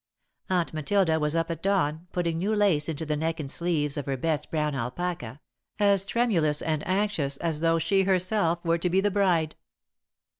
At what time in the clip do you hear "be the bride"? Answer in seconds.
8.89-9.55